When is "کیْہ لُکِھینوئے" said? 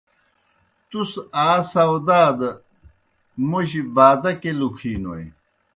4.41-5.25